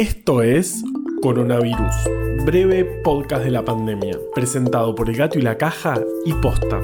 [0.00, 0.82] Esto es
[1.20, 1.94] Coronavirus,
[2.46, 6.80] breve podcast de la pandemia, presentado por El Gato y la Caja y Posta.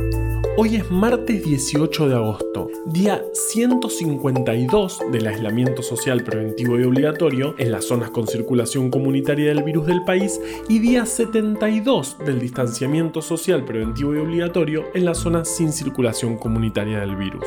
[0.59, 7.73] Hoy es martes 18 de agosto, día 152 del aislamiento social preventivo y obligatorio en
[7.73, 10.39] las zonas con circulación comunitaria del virus del país
[10.69, 17.01] y día 72 del distanciamiento social preventivo y obligatorio en las zonas sin circulación comunitaria
[17.01, 17.47] del virus.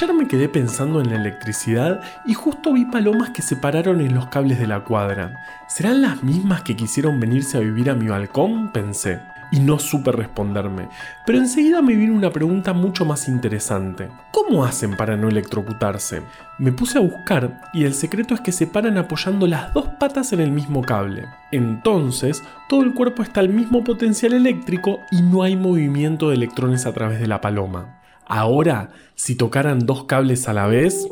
[0.00, 4.14] Ayer me quedé pensando en la electricidad y justo vi palomas que se pararon en
[4.14, 5.44] los cables de la cuadra.
[5.66, 8.70] ¿Serán las mismas que quisieron venirse a vivir a mi balcón?
[8.70, 9.18] pensé.
[9.50, 10.88] Y no supe responderme.
[11.26, 14.08] Pero enseguida me vino una pregunta mucho más interesante.
[14.30, 16.22] ¿Cómo hacen para no electrocutarse?
[16.58, 20.32] Me puse a buscar y el secreto es que se paran apoyando las dos patas
[20.32, 21.24] en el mismo cable.
[21.50, 26.86] Entonces, todo el cuerpo está al mismo potencial eléctrico y no hay movimiento de electrones
[26.86, 27.97] a través de la paloma.
[28.28, 31.08] Ahora, si tocaran dos cables a la vez,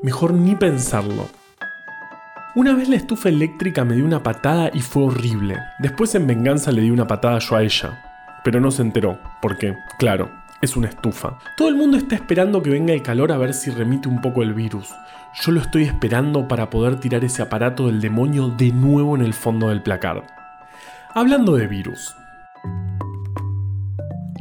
[0.00, 1.28] mejor ni pensarlo.
[2.54, 5.58] Una vez la estufa eléctrica me dio una patada y fue horrible.
[5.80, 8.00] Después en venganza le di una patada yo a ella.
[8.44, 10.30] Pero no se enteró, porque, claro,
[10.62, 11.36] es una estufa.
[11.56, 14.44] Todo el mundo está esperando que venga el calor a ver si remite un poco
[14.44, 14.94] el virus.
[15.42, 19.34] Yo lo estoy esperando para poder tirar ese aparato del demonio de nuevo en el
[19.34, 20.22] fondo del placar.
[21.12, 22.14] Hablando de virus,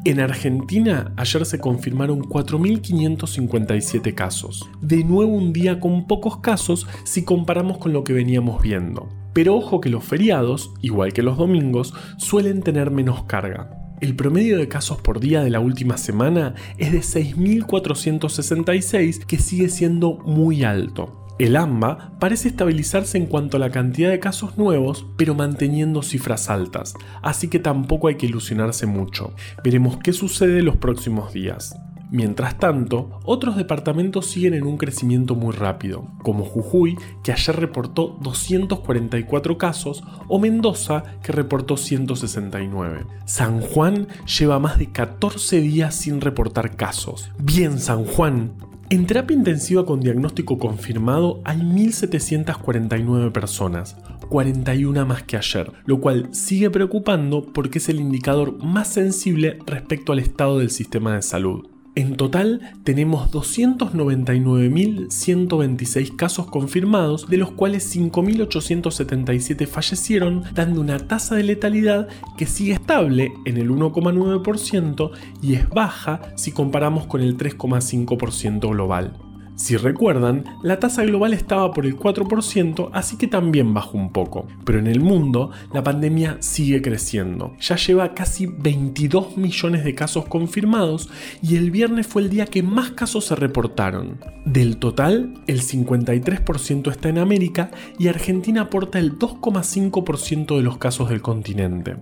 [0.06, 4.70] en Argentina ayer se confirmaron 4.557 casos.
[4.80, 9.10] De nuevo un día con pocos casos si comparamos con lo que veníamos viendo.
[9.34, 13.72] Pero ojo que los feriados, igual que los domingos, suelen tener menos carga.
[14.00, 19.70] El promedio de casos por día de la última semana es de 6.466, que sigue
[19.70, 21.25] siendo muy alto.
[21.38, 26.50] El AMBA parece estabilizarse en cuanto a la cantidad de casos nuevos, pero manteniendo cifras
[26.50, 29.34] altas, así que tampoco hay que ilusionarse mucho.
[29.62, 31.76] Veremos qué sucede los próximos días.
[32.10, 38.18] Mientras tanto, otros departamentos siguen en un crecimiento muy rápido, como Jujuy, que ayer reportó
[38.22, 43.06] 244 casos, o Mendoza, que reportó 169.
[43.26, 44.08] San Juan
[44.40, 47.30] lleva más de 14 días sin reportar casos.
[47.40, 48.54] Bien, San Juan,
[48.96, 53.98] en terapia intensiva con diagnóstico confirmado hay 1.749 personas,
[54.30, 60.14] 41 más que ayer, lo cual sigue preocupando porque es el indicador más sensible respecto
[60.14, 61.75] al estado del sistema de salud.
[61.96, 71.44] En total tenemos 299.126 casos confirmados, de los cuales 5.877 fallecieron, dando una tasa de
[71.44, 75.12] letalidad que sigue estable en el 1,9%
[75.42, 79.14] y es baja si comparamos con el 3,5% global.
[79.56, 84.48] Si recuerdan, la tasa global estaba por el 4%, así que también bajó un poco.
[84.66, 87.56] Pero en el mundo, la pandemia sigue creciendo.
[87.62, 91.10] Ya lleva casi 22 millones de casos confirmados
[91.42, 94.20] y el viernes fue el día que más casos se reportaron.
[94.46, 101.10] Del total, el 53% está en América y Argentina aporta el 2,5% de los casos
[101.10, 101.96] del continente.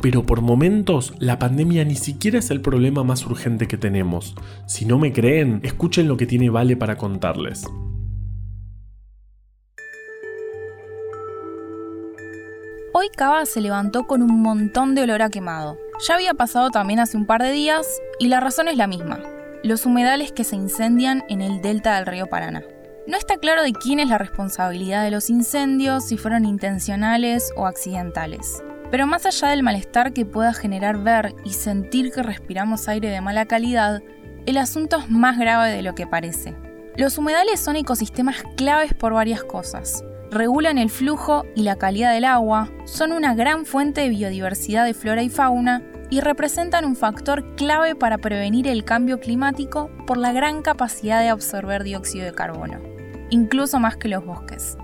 [0.00, 4.34] Pero por momentos la pandemia ni siquiera es el problema más urgente que tenemos.
[4.66, 7.64] Si no me creen, escuchen lo que tiene Vale para contarles.
[12.92, 15.78] Hoy Cava se levantó con un montón de olor a quemado.
[16.06, 17.86] Ya había pasado también hace un par de días
[18.18, 19.20] y la razón es la misma.
[19.62, 22.62] Los humedales que se incendian en el delta del río Paraná.
[23.06, 27.66] No está claro de quién es la responsabilidad de los incendios, si fueron intencionales o
[27.66, 28.62] accidentales.
[28.90, 33.20] Pero más allá del malestar que pueda generar ver y sentir que respiramos aire de
[33.20, 34.02] mala calidad,
[34.46, 36.56] el asunto es más grave de lo que parece.
[36.96, 40.04] Los humedales son ecosistemas claves por varias cosas.
[40.30, 44.94] Regulan el flujo y la calidad del agua, son una gran fuente de biodiversidad de
[44.94, 50.32] flora y fauna y representan un factor clave para prevenir el cambio climático por la
[50.32, 52.80] gran capacidad de absorber dióxido de carbono,
[53.30, 54.76] incluso más que los bosques.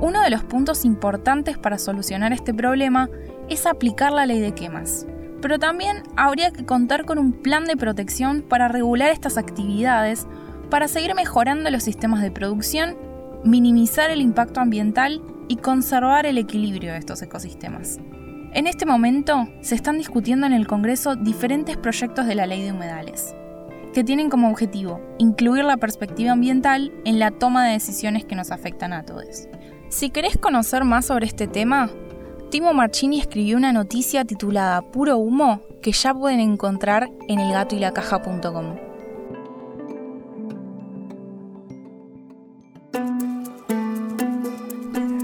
[0.00, 3.08] Uno de los puntos importantes para solucionar este problema
[3.48, 5.06] es aplicar la ley de quemas.
[5.40, 10.26] Pero también habría que contar con un plan de protección para regular estas actividades,
[10.70, 12.96] para seguir mejorando los sistemas de producción,
[13.44, 17.98] minimizar el impacto ambiental y conservar el equilibrio de estos ecosistemas.
[18.54, 22.72] En este momento se están discutiendo en el Congreso diferentes proyectos de la ley de
[22.72, 23.34] humedales,
[23.92, 28.50] que tienen como objetivo incluir la perspectiva ambiental en la toma de decisiones que nos
[28.50, 29.48] afectan a todos.
[29.94, 31.88] Si querés conocer más sobre este tema,
[32.50, 38.74] Timo Marchini escribió una noticia titulada Puro Humo que ya pueden encontrar en elgatoylacaja.com.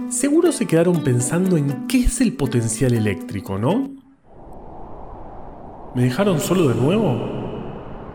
[0.08, 3.90] Seguro se quedaron pensando en qué es el potencial eléctrico, ¿no?
[5.96, 7.18] ¿Me dejaron solo de nuevo?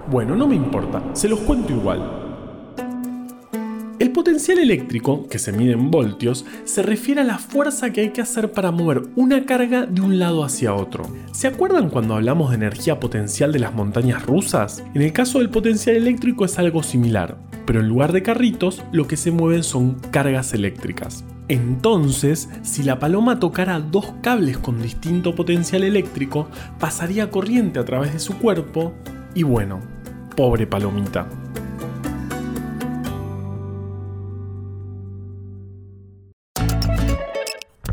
[0.09, 2.24] Bueno, no me importa, se los cuento igual.
[3.97, 8.09] El potencial eléctrico, que se mide en voltios, se refiere a la fuerza que hay
[8.09, 11.05] que hacer para mover una carga de un lado hacia otro.
[11.31, 14.83] ¿Se acuerdan cuando hablamos de energía potencial de las montañas rusas?
[14.93, 19.07] En el caso del potencial eléctrico es algo similar, pero en lugar de carritos, lo
[19.07, 21.23] que se mueven son cargas eléctricas.
[21.47, 26.49] Entonces, si la paloma tocara dos cables con distinto potencial eléctrico,
[26.79, 28.93] pasaría corriente a través de su cuerpo
[29.35, 29.79] y bueno,
[30.35, 31.29] pobre palomita.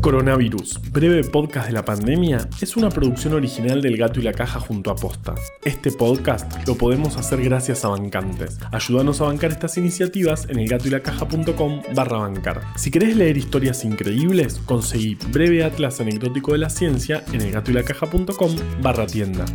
[0.03, 4.59] Coronavirus, breve podcast de la pandemia, es una producción original del Gato y la Caja
[4.59, 5.33] junto a Posta.
[5.63, 8.59] Este podcast lo podemos hacer gracias a bancantes.
[8.73, 12.63] Ayúdanos a bancar estas iniciativas en elgatoylacaja.com barra bancar.
[12.75, 19.07] Si querés leer historias increíbles, conseguí Breve Atlas Anecdótico de la Ciencia en elgatoylacaja.com barra
[19.07, 19.45] tienda.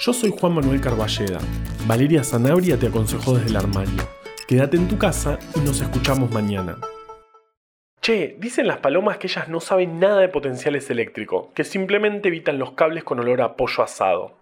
[0.00, 1.38] Yo soy Juan Manuel Carballeda.
[1.86, 4.02] Valeria Zanabria te aconsejó desde el armario.
[4.48, 6.76] Quédate en tu casa y nos escuchamos mañana.
[8.02, 12.58] Che, dicen las palomas que ellas no saben nada de potenciales eléctricos, que simplemente evitan
[12.58, 14.41] los cables con olor a pollo asado.